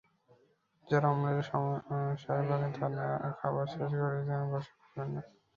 [0.87, 3.07] যাঁরা অম্লের সমস্যার ভোগেন, তাঁরা
[3.39, 5.21] খাবার শেষ করেই যেন বসে পড়বেন না।